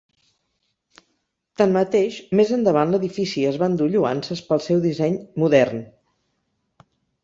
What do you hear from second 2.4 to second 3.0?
més endavant